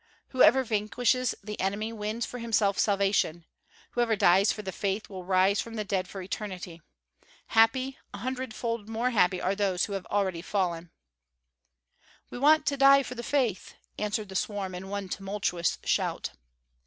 Whoever 0.29 0.63
vanquishes 0.63 1.35
the 1.43 1.59
enemy 1.61 1.93
wins 1.93 2.25
for 2.25 2.39
himself 2.39 2.79
salvation. 2.79 3.45
Whoever 3.91 4.15
dies 4.15 4.51
for 4.51 4.63
the 4.63 4.71
faith 4.71 5.09
will 5.11 5.23
rise 5.23 5.61
from 5.61 5.75
the 5.75 5.83
dead 5.83 6.07
for 6.07 6.23
eternity. 6.23 6.81
Happy, 7.49 7.99
a 8.11 8.17
hundredfold 8.17 8.89
more 8.89 9.11
happy 9.11 9.39
are 9.39 9.53
those 9.53 9.85
who 9.85 9.93
already 9.93 10.39
have 10.39 10.45
fallen. 10.47 10.89
"We 12.31 12.39
want 12.39 12.65
to 12.65 12.77
die 12.77 13.03
for 13.03 13.13
the 13.13 13.21
faith!" 13.21 13.75
answered 13.99 14.29
the 14.29 14.35
swarm 14.35 14.73
in 14.73 14.89
one 14.89 15.07
tumultuous 15.07 15.77
shout. 15.83 16.31